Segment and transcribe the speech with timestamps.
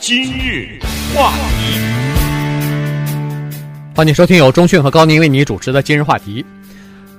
[0.00, 0.78] 今日
[1.14, 1.78] 话题，
[3.94, 6.42] 欢迎收听由中讯和高宁为你主持的今日话题。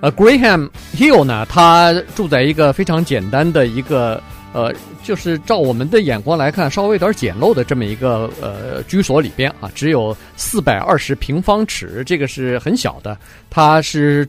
[0.01, 4.19] 呃，Graham Hill 呢，他住在一个非常简单的一个。
[4.53, 13.17] 呃，就是照我们的眼光来看，稍微有点简陋的这么一个呃居所里边啊，只有四百二十平方尺，这个是很小的。
[13.49, 14.27] 它是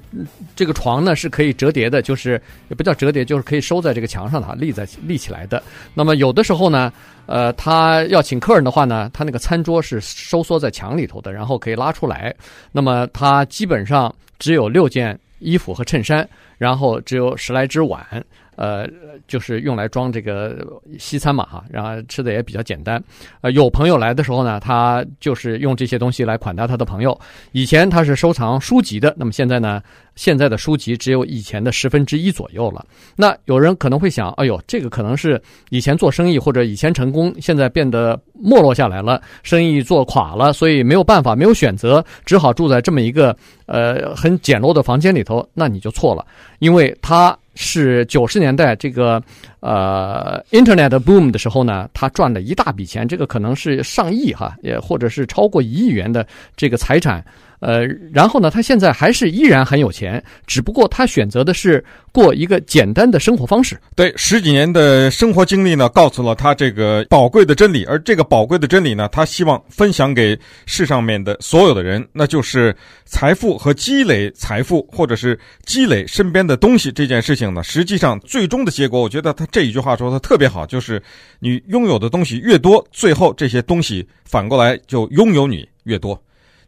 [0.54, 5.62] 这个床呢是可以折叠的，就是也不叫折叠，就是可以收在这个墙上的，立在立起来的。
[5.92, 6.92] 那么有的时候呢，
[7.26, 12.34] 呃，他要请客人的话呢，他那个餐桌是收缩在墙里头的，然后可以拉出来。
[12.70, 16.28] 那么他基本上只有六件衣服和衬衫，
[16.62, 18.06] 然后只有十来只碗。
[18.54, 18.86] 呃，
[19.26, 20.58] 就是用来装这个
[20.98, 23.02] 西餐嘛，哈，然后吃的也比较简单。
[23.40, 27.18] 呃，有朋友来的时候呢，他就是用这些东西来款待他的朋友。
[27.52, 29.80] 以前他是收藏书籍的，那么现在呢，
[30.16, 32.84] 现在的书籍只有以前的十分之一左右了。
[33.16, 35.40] 那有人可能会想，哎呦，这个可能是
[35.70, 45.44] 以前做生意或者以前成功，现在变得没落下来了，生意做垮了，所以没有办法，没有选择，只好住在这么一个呃很简陋的房间里头。
[45.54, 46.24] 那你就错了，
[46.62, 47.36] 因为他。
[47.54, 49.22] 是九十年代这个
[49.60, 57.22] 呃，Internet boom 的时候呢，他赚了一大笔钱，这个可能是上亿哈，也或者是超过一亿元的这个财产。
[57.62, 63.78] 呃，然后呢，他现在还是依然很有钱，只不过他选择的是过一个简单的生活方式。
[63.94, 81.00] 对，十几年的生活经历呢，告诉了他这个宝贵的真理，而这个宝贵的真理呢，他希望分享给世上面的所有的人，那就是财富和积累财富，或者是积累身边的东西这件事情呢，实际上最终的结果，我觉得他这一句话说的特别好，就是
[81.38, 86.20] 你拥有的东西越多，最后这些东西反过来就拥有你越多。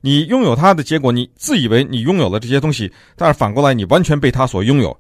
[0.05, 4.95] 你拥有它的结果，你自以为你拥有了这些东西，但是反过来你完全被它所拥有。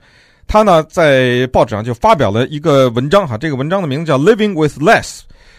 [0.46, 5.18] 他呢，在报纸上就发表了一个文章，哈，这个文章的名字叫《Living with Less》，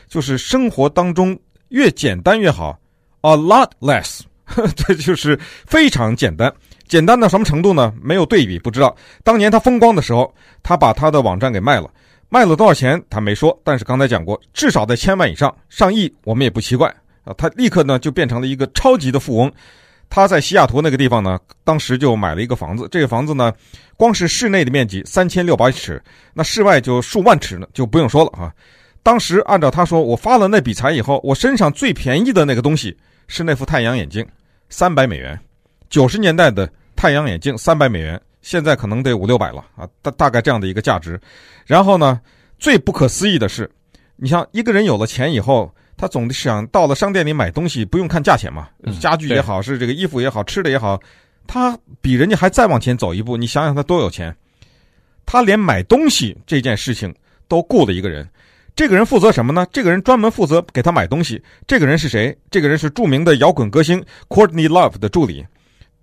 [0.10, 1.38] 就是生活当中
[1.68, 2.76] 越简单越好
[3.22, 4.22] ，A lot less，
[4.76, 6.52] 这就是非常简单。
[6.88, 7.94] 简单到什么程度呢？
[8.02, 8.96] 没有对比不知道。
[9.24, 10.34] 当年他风光的时候，
[10.64, 11.88] 他把他的网站给卖了，
[12.30, 16.92] 卖了多少钱他没说，但是刚才讲过，至少在千万以上，上亿我们也不奇怪。
[17.26, 19.52] 啊，他立刻呢就变成了一个超级的富翁。
[20.08, 22.88] 他在西雅图那个地方呢，当时就买了一个房子。
[22.92, 23.52] 这个房子呢，
[23.98, 28.54] 光是室内的面积三千六百尺，那室外就数万尺呢，就不用说了啊。
[29.02, 32.96] 当时按照他说，我发了那笔财以后，我身上最便宜的那个东西
[33.28, 34.24] 是那副太阳眼镜，
[34.70, 35.38] 三百美元。
[35.90, 41.20] 九十年代的太阳眼镜三百美元，现在可能得五六百了啊，大大概这样的一个价值。
[41.66, 42.22] 然后呢，
[42.60, 43.70] 最不可思议的是，
[44.16, 45.74] 你像一个人有了钱以后。
[45.98, 48.68] 他总得想到了商店里买东西，不用看价钱嘛，
[49.00, 51.00] 家具也好，是这个衣服也好，吃的也好，
[51.48, 53.38] 他比人家还再往前走一步。
[53.38, 54.36] 你想想他多有钱，
[55.26, 57.14] 他连买东西这件事情
[57.48, 58.28] 都雇了一个人，
[58.76, 59.66] 这个人负责什么呢？
[59.72, 61.42] 这个人专门负责给他买东西。
[61.66, 62.38] 这个人是谁？
[62.52, 65.46] 这个人是著名的摇滚歌星 Courtney Love 的助理。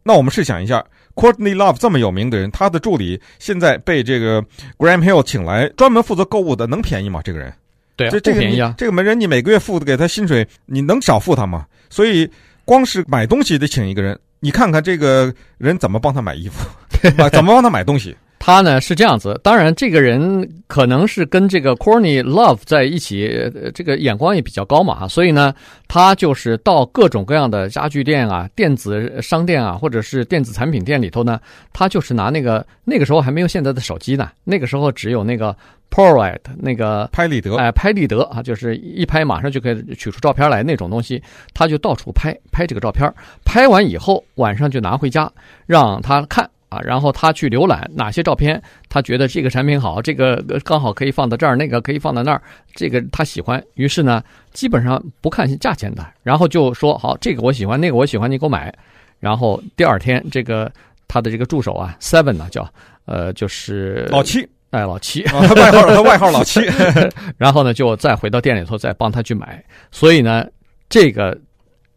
[0.02, 4.42] 那我们试想一下，Courtney Love 这么有名的人，他的助理现在被这个
[4.78, 7.20] Graham Hill 请来，专门负责购物的，能便宜吗？
[7.22, 7.52] 这个人？
[7.96, 8.74] 对啊，这这个便宜啊！
[8.78, 11.66] 这个门人，你每个月付给他薪水，你能少付他吗？
[11.90, 12.28] 所以，
[12.64, 14.18] 光是买东西得请一个人。
[14.40, 16.66] 你看看这个人怎么帮他买衣服，
[17.30, 18.16] 怎么帮他买东西？
[18.44, 23.30] 他呢是这样子，当然这个人可能是跟这个 Courtney Love 在一起，
[23.72, 25.54] 这个眼光也比较高嘛哈，所以呢，
[25.86, 31.38] 他就是到各种各样的家具店啊、电子商店啊，或者是电子产品店里头呢，
[31.72, 35.56] 他就是拿那个那个时候还没有现在的手机呢，那个时候只有那个
[35.88, 41.22] Polaroid 那个拍立得，哎，拍立得啊，就是一拍马上就可以取出照片来那种东西，
[41.54, 43.08] 他就到处拍拍这个照片，
[43.44, 45.30] 拍完以后晚上就拿回家
[45.64, 46.50] 让他看。
[46.72, 52.40] 啊，然后他去浏览哪些照片，他觉得这个产品好，这个刚好可以放到这儿，那个可以放在那儿，
[52.74, 53.62] 这个他喜欢。
[53.74, 54.22] 于是呢，
[54.52, 58.72] 基本上不看价钱的，然后就说好，这个我喜欢，那个我喜欢，你给我买。
[59.20, 60.72] 然后第二天，这个
[61.06, 62.66] 他的这个助手啊，Seven 呢叫
[63.04, 66.60] 呃，就是老七，哎，老七，他外号他外号老七。
[67.36, 69.62] 然后呢，就再回到店里头再帮他去买。
[69.90, 70.46] 所以呢，
[70.88, 71.38] 这个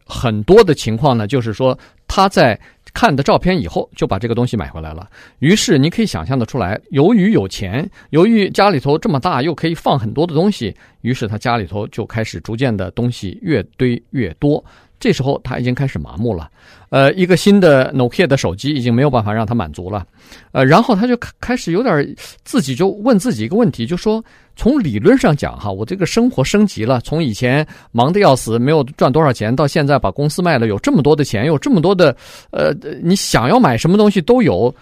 [0.04, 2.60] 很多的情况呢，就是说他在。
[2.96, 5.06] 看的照片以后，就把这个东西买回来了。
[5.40, 14.64] 于是你可以想象的出来，由于有钱，由于家里头这么大，又可以放很多的东西，于是他家里头就开始逐渐的东西越堆越多。
[14.98, 16.50] 这时候他已经开始麻木了，
[16.88, 20.06] 呃，一个新的 Nokia 的手机已经没有办法让他满足了，
[20.52, 24.24] 呃，然后他就开始有点自己就问自己一个问题，就说
[24.56, 32.16] 从理论上讲哈，我这个生活升级了，从以前忙得要死，没有赚多少钱，到现在把公司卖了，有这么多的钱，有这么多的，
[32.50, 32.72] 呃，
[33.02, 34.74] 你想要买什么东西都有，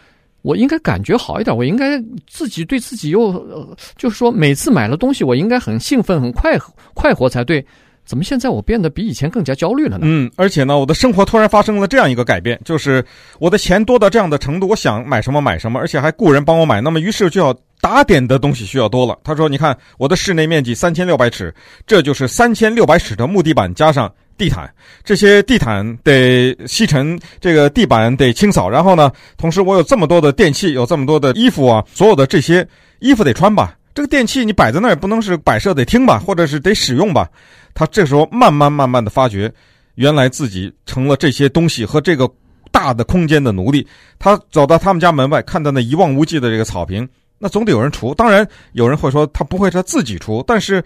[0.43, 6.56] 我应该感觉好一点，我应该自己对自己又，就是说每次买了东西，我应该很兴奋、很快
[6.94, 7.67] 快活才对。
[8.04, 10.04] 怎么现在我变得比以前更加焦虑了呢？
[10.06, 13.04] 嗯，而且呢，我的生活突然发生了这样一个改变，就是
[13.38, 19.18] 我的钱多到这样的程度，我想买什么买什么，而且还雇人帮我买，那么于是就要打点的东西需要多了。
[19.24, 21.54] 他说：“你看，我的室内面积三千六百尺，
[21.86, 24.70] 这就是三千六百尺的木地板加上地毯，
[25.02, 32.66] 这些地毯得吸尘，这个地板得清扫，然后呢，同时我有这么多的电器，有这么多的衣服啊，所有的这些
[33.00, 37.31] 衣服得穿吧。”这个电器你摆在那儿也不能是摆设得听吧，或者是得使用吧？
[37.73, 39.52] 他这时候慢慢慢慢的发觉，
[39.94, 42.29] 原来自己成了这些东西和这个
[42.73, 43.87] 大的空间的奴隶。
[44.19, 47.08] 他走到他们家门外，看到那一望无际的这个草坪，
[47.38, 48.12] 那总得有人除。
[48.12, 50.82] 当然有人会说他不会他自己除，但是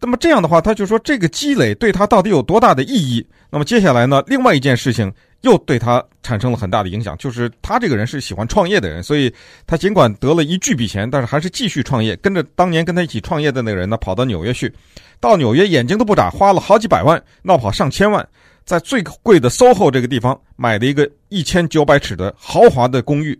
[0.00, 3.24] 那么这样的话，他就说这个积累对他到底有多大的意义？
[3.50, 5.12] 那么接下来呢，另外一件事情。
[5.42, 9.32] 又对他产生了很大的影响，就是他这个人是喜欢创业的人，所以
[9.66, 14.72] 他尽管得了一巨笔钱，但是还是继续创业，跟着当年跟他一起创业的那个人呢，跑到纽约去，
[15.20, 18.26] 到纽约眼睛都不眨，花了好几百万，闹跑上千万，
[18.64, 23.38] 在最贵的 SOHO 这个地方买了一个一千九百尺的豪华的公寓，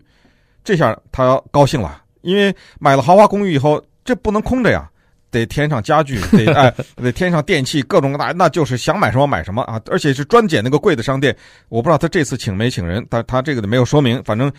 [0.63, 4.89] 这下他高兴了，因为买了豪华公寓以后，这不能空着呀。
[5.33, 9.81] 得添上家具， 得哎，得添上电器，各种大，那就是想买什么买什么啊！
[9.89, 11.35] 而且是专捡那个贵的商店。
[11.67, 14.21] 我不知道他这次请没请人，但他这个没有说明。
[14.23, 14.51] 反正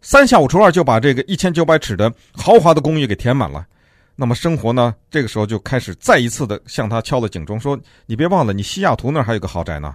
[0.00, 3.66] 三下五除二就把这个一千九百尺的豪华的公寓给填满了。
[4.14, 9.94] 那么生活呢，这个时候就开始再一次的向他敲了警钟，说：“你别忘了，你西雅图那儿还有个豪宅呢，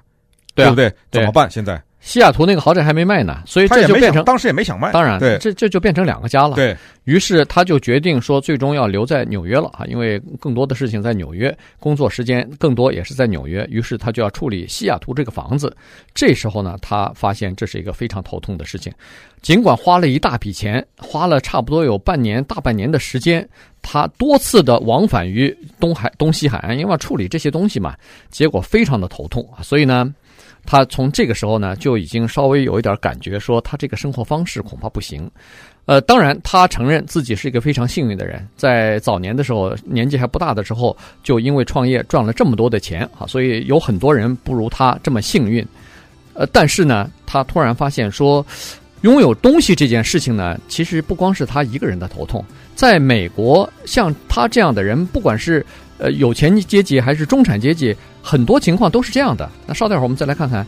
[0.53, 0.93] 对，啊、对不对？
[1.11, 1.49] 怎么办？
[1.49, 4.93] 现在？”西雅图那个豪宅还没卖呢，所以这就变成当时也没想卖。
[4.93, 6.55] 当然，对，这这就变成两个家了。
[6.55, 6.73] 对，
[7.03, 13.67] 于是他就决定说，最终要留在纽约了啊，因为更多的事情在纽约，工作时间更多也是在纽约。
[13.69, 15.75] 于是他就要处理西雅图这个房子。
[16.13, 18.89] 这时候呢，他发现这是一个非常头痛的事情。
[19.41, 23.45] 尽管花了一大笔钱，花了差不多有半年、大半年的时间，
[23.81, 27.97] 他多次的往返于东海、东西海岸，因为要处理这些东西嘛，
[28.29, 29.59] 结果非常的头痛啊。
[29.61, 30.09] 所以呢。
[30.67, 35.27] 他从这个时候呢，就已经稍微有一点感觉，说他这个生活方式恐怕不行。
[35.85, 45.65] 呃，当然，他承认自己是一个非常幸运的人，在早年的时候，年纪还不大的时候，就因为创业赚了这么多的钱啊，所以有很多人不如他这么幸运。
[46.33, 48.45] 呃，但是呢，他突然发现说，
[49.03, 52.43] 拥有东西这件事情呢，其实不光是他一个人的头痛。
[52.75, 55.65] 在美国，像他这样的人，不管是
[55.97, 57.95] 呃有钱阶级还是中产阶级。
[58.27, 59.49] 很多情况都是这样的。
[59.65, 60.67] 那稍待会儿，我们再来看看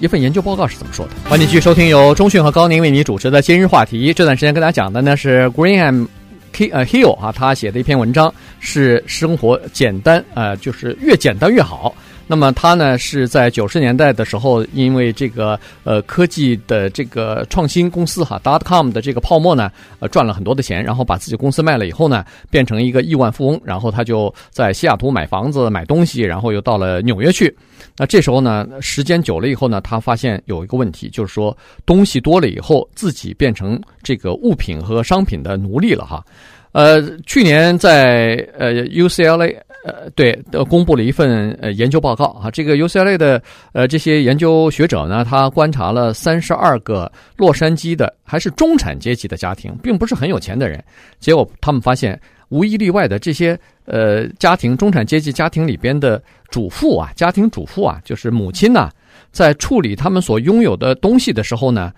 [0.00, 1.12] 一份研究报告是怎么说的。
[1.28, 4.10] 欢迎继续收听由中讯和高宁为你主持的今日话题。
[4.14, 6.08] 这段时间跟大家讲的呢是 Graham
[6.52, 11.94] K 呃 Hill 啊，他写的一篇文章是生活简单呃，就是越简单越好。
[12.26, 27.54] 那么他呢是在九十年代的时候，因为这个呃科技的这个创新公司哈 dot com 的这个泡沫呢，呃赚了很多的钱，然后把自己公司卖了以后呢，变成一个亿万富翁，然后他就在西雅图买房子买东西，然后又到了纽约去。
[27.96, 31.54] 那这时候呢，时间久了以后呢，他发现有一个问题，就是说
[31.84, 36.24] 东西多了以后，自己变成这个物品和商品的奴隶了哈。
[36.72, 39.54] 呃，去年在呃 UCLA。
[39.84, 42.50] 呃，对，呃，公布了一份呃研究报告啊。
[42.50, 43.42] 这个 UCLA 的
[43.74, 50.82] 呃这些研究学者呢，他观察了三十二个洛杉矶的还是中产阶级的家庭，并不是很有钱的人。
[51.20, 58.88] 结果他们发现，无一例外的这些呃家庭，中产阶级家庭里边的主妇啊，家庭主妇啊，就是母亲呐，
[59.32, 61.92] 在处理他们所拥有的东西的时候呢，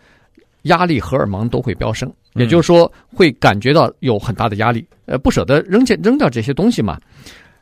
[0.63, 6.99] 压力荷尔蒙都会飙升，也就是说会感觉到有很大的压力，呃，不舍得扔掉扔掉这些东西嘛。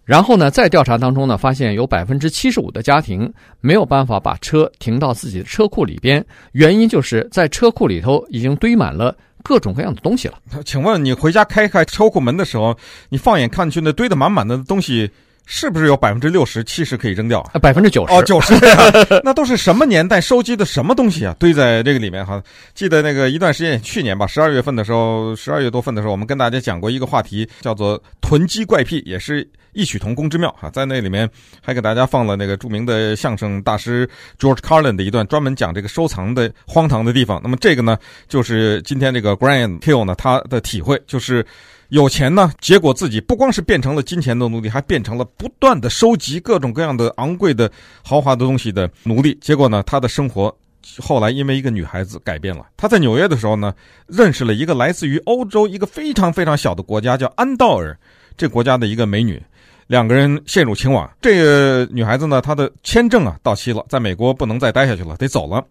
[0.05, 10.35] 然后呢，在调查当中呢，发现有百分之七十五的家庭没有办法把车停到自己的车库里边，原因就是在车库里头已经堆满了各种各样的东西了。
[10.65, 12.77] 请问你回家开开车库门的时候，
[13.09, 15.11] 你放眼看去，那堆得满满的东西。
[15.47, 17.61] 是不是有百分之六十、七十可以扔掉啊？
[17.61, 18.55] 百分之九十哦，九十，
[19.23, 21.37] 那都是什么年代收集的什么东西啊？
[21.39, 22.43] 堆在这个里面哈。
[22.75, 30.71] 记得那个一段时间，去年吧，十二月份的时候，十二月多份的时候，我们跟大家讲过一个话题，叫做“囤积怪癖”，也是异曲同工之妙哈。
[30.71, 31.29] 在那里面
[31.61, 37.41] 还给大家放了那个著名的相声大师 George Carlin 的一段，专门讲这个收藏的荒唐的地方。
[37.43, 41.45] 那么这个呢，就是今天这个 Graham Hill 呢，他的体会就是。
[41.91, 47.71] 有钱呢，结果自己不光是变成了金钱的奴隶，还变成了不断的收集各种各样的昂贵的
[48.03, 49.37] 豪华的东西的奴隶。
[49.41, 50.53] 结果呢，他的生活
[50.99, 52.67] 后来因为一个女孩子改变了。
[52.77, 53.73] 他在纽约的时候呢，
[54.09, 57.97] 认识了一个来自于欧洲一个非常非常小的国家，叫安道尔，
[58.37, 59.41] 这国家的一个美女，
[59.87, 61.11] 两个人陷入情网。
[61.21, 65.65] 这个女孩子呢，她的签证啊到期了，在美国不能再待下去了，得走了。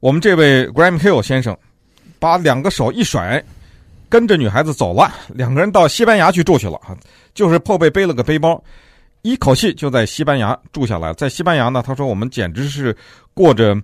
[0.00, 1.56] 我们这位 Graham Hill 先生
[2.18, 3.42] 把两个手一甩。
[4.06, 6.94] 跟着女孩子走了，两个人到西班牙去住去了啊，
[7.34, 8.62] 就是后背背了个背包，
[9.22, 11.12] 一口气就在西班牙住下来。
[11.14, 12.96] 在西班牙呢，他说我们简直是
[13.32, 13.76] 过着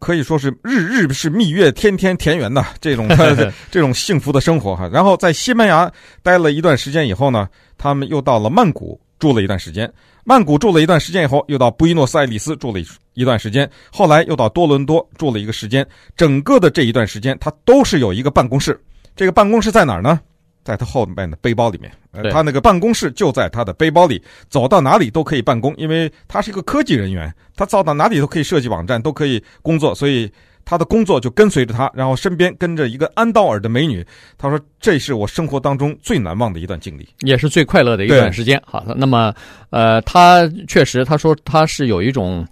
[0.00, 3.06] 可以说是日日是蜜月，天天田园的这种
[3.70, 4.88] 这种幸福的生活哈。
[4.92, 5.88] 然后在西班牙
[6.20, 9.92] 待了一段时间以后呢，他们又到了曼谷住了一段时间。
[10.24, 15.86] 曼谷住了一段时间以后，又到布宜诺斯艾利斯住了一一段时间，后来又到多伦多住了一个时间。
[16.16, 18.80] 整个的这一段时间，他都是有一个办公室。
[19.14, 20.20] 这个办公室在哪儿呢？
[20.64, 21.92] 在他后面的背包里面。
[22.10, 30.30] 呃，他那个办公室就在他的背包里，走到哪里都可以办公，因为他是一个科技人员，他走到哪里都可以设计网站，都可以工作，所以。
[30.66, 34.06] 他的工作就跟随着他，然后身边跟着一个安道尔的美女。
[34.36, 39.32] 他说：“这是我生活当中最难忘的一段经历，也是最快乐的一段时间。”好的，那么，
[39.70, 42.46] 呃，他确实，他说他是有一种。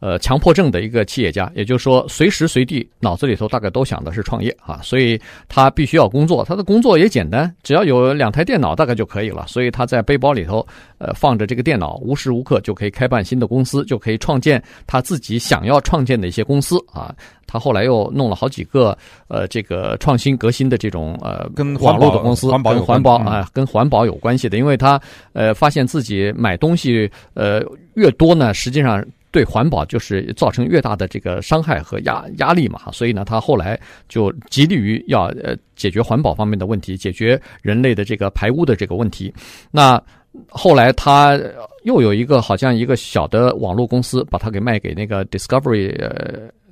[0.00, 6.42] 呃，强迫症的一个企业家，也就是说，随时随地脑子里头大概都想的是创业啊，所以他必须要工作。
[6.42, 9.44] 他的工作也简单，只要有两台电脑大概就可以了。
[9.46, 10.66] 所以他在背包里头，
[10.96, 17.14] 呃，放着这个电脑，无时无刻就可以开办新的公司，就可以创建他自己想要创建的一些公司啊。
[17.46, 18.96] 他后来又弄了好几个
[19.28, 24.98] 呃，这个创新革新的这种呃，跟网络的公司，环保、跟环保啊，跟环保有关系的，因为他
[25.34, 27.60] 呃，发现自己买东西呃
[27.96, 29.04] 越多呢，实际上。
[29.32, 39.32] 对环保就是造成越大的这个伤害和压压力嘛，所以呢，他后来就极力于要呃解决环保方面的问题，解决人类的这个排污的这个问题。
[39.70, 40.02] 那
[40.48, 41.38] 后来他
[41.84, 45.96] 又有一个好像一个小的网络公司，把它给卖给那个 Discovery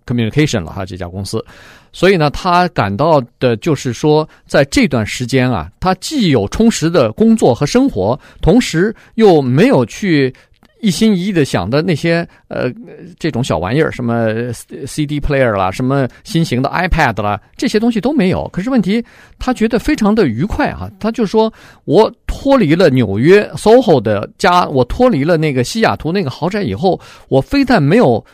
[0.05, 1.45] Communication 了哈，这家公司。
[1.93, 10.35] 所以呢，他感到的就是说，在这段时间啊，他既有充实的工作和生活，同时又没有去。
[10.81, 12.73] 一心一意的想的那些呃
[13.19, 14.53] 这种小玩意儿，什么
[14.87, 18.49] CD player 啦，什么新型的 iPad 啦，这些东西都没有。
[18.53, 19.05] 可是问题，
[19.39, 20.91] 他觉得非常的愉快啊！
[21.01, 21.53] 他就说，
[21.85, 28.25] 我脱离了纽约 SOHO 的家，我脱离了那个西雅图那个豪宅以后，我非但没有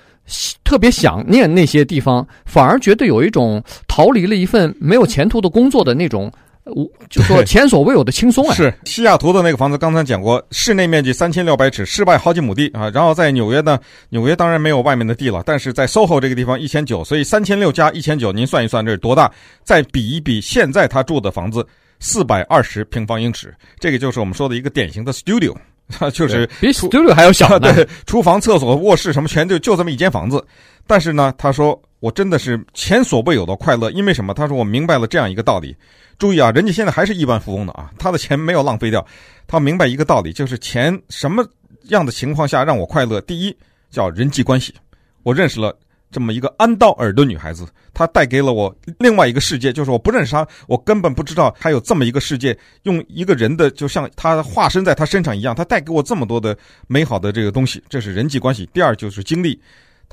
[0.65, 6.33] 特别想念那些地方，反而觉得有一种逃离了一份没有前途的工作的那种。
[6.65, 8.55] 我 就说前所未有的轻松啊！
[8.55, 12.89] 是西雅图的那个房子，刚才讲过，室内面积三千六百尺，室外好几亩地啊。
[12.91, 13.79] 然后在纽约呢，
[14.09, 19.31] 纽约当然没有外面的地了，但是在 SOHO 这个地方一千九，所以三千六加一千九，您算一算这是多大？
[19.63, 21.67] 再比一比现在他住的房子，
[22.01, 25.55] 四百二十平方英尺，这个就是我们说的一个典型的 studio，
[26.15, 27.73] 就是比 studio 还要小呢。
[27.77, 30.43] 对，厨房、厕所、卧室什么全就就这么一间房子。
[30.87, 34.35] 但是呢，他说我真的是前所未有的快乐，因为什么？
[34.35, 35.75] 他说我明白了这样一个道理。
[36.19, 39.05] 注意啊，人家现在还是亿万富翁的啊，他的钱没有浪费掉。
[39.47, 41.43] 他明白一个道理，就是钱什么
[41.85, 43.23] 样的情况下让我快乐？
[43.23, 43.57] 第一
[43.91, 44.75] 叫人际关系，
[45.23, 45.75] 我认识了
[46.13, 56.55] 这么一个安道尔的女孩子，她带给了我另外一个世界，就是我不认识她，我根本不知道还有这么一个世界，用一个人的就像她化身在她身上一样，她带给我这么多的
[56.87, 58.69] 美好的这个东西，这是人际关系。
[58.75, 59.59] 第二就是经历，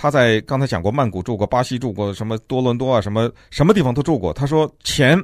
[0.02, 4.34] 他在刚才讲过曼谷住过，巴西住过，什么多伦多啊，什么什么地方都住过。
[4.34, 5.24] 他说钱。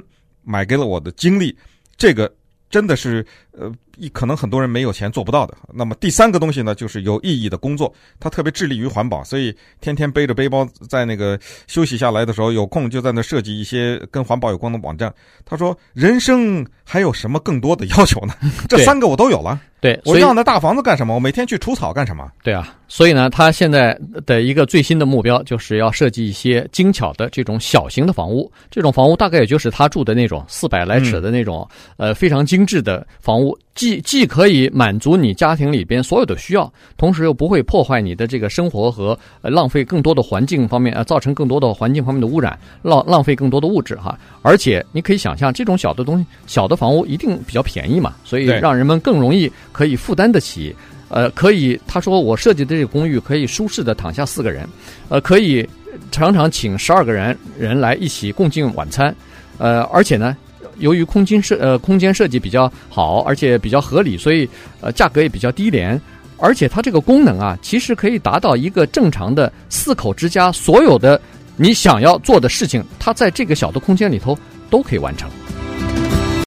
[0.50, 1.54] 买给了我的经历，
[1.98, 2.32] 这个
[2.70, 3.70] 真的是呃，
[4.10, 5.56] 可能很多人没有钱做不到的。
[5.72, 7.90] 那么第三个东西呢，就是有意义的工作。
[8.20, 15.10] 他特别致力于环保，所以天天背着背包在那个休息下来的时候，有空就在那设计一些跟环保有关的网站。
[15.46, 18.34] 他说：“人生还有什么更多的要求呢？
[18.68, 21.14] 这三个我都有了。”对，我要那大房子干什么？
[21.14, 22.28] 我每天去除草干什么？
[22.42, 28.50] 对啊，所以呢，他现在的一个最新的目标就是要设计一些精巧的这种小型的房屋。
[28.72, 31.64] 这种房屋大概也就是他住的那种四百来尺的那种，
[31.96, 44.18] 呃，非常精致的房屋，既既既可以满足你家庭里边所有的需要，同时又不会破坏你的这个生活和浪费更多的环境方面，呃，造成更多的环境方面的污染，浪浪费更多的物质哈。
[44.42, 49.50] 而且你可以想象，这种小的东西，小的房屋一定比较便宜嘛，所以让人们更容易。
[49.72, 50.74] 可以负担得起，
[51.08, 51.80] 呃，可以。
[51.86, 54.68] 他说我设计的这个公寓可以舒适的躺下四个人，
[55.08, 55.64] 呃，可以
[56.10, 59.14] 常常请十二个人人来一起共进晚餐，
[59.58, 60.36] 呃，而且呢，
[60.78, 64.48] 由于空间设呃空间设计比较好，而且比较合理，所以
[64.80, 66.00] 呃价格也比较低廉，
[66.38, 71.20] 而且它这个功能啊，其实可以达到一个正常的四口之家所有的
[71.56, 74.38] 你想要做的事情，它在这个小的空间里头
[74.70, 75.28] 都可以完成。